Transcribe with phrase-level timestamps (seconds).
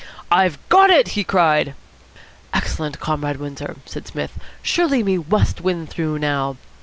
[0.31, 1.75] "I've got it," he cried.
[2.55, 4.31] "Excellent, Comrade Windsor," said Psmith.
[4.63, 6.57] "Surely we must win through now.